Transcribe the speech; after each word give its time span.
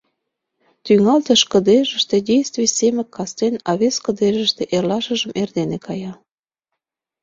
Тӱҥалтыш 0.85 1.41
кыдежыште 1.51 2.17
действий 2.31 2.69
Семык 2.77 3.09
кастен, 3.15 3.53
а 3.69 3.71
вес 3.79 3.95
кыдежыште 4.05 4.63
эрлашыжым 4.75 5.31
эрдене 5.41 5.77
кая. 5.85 6.13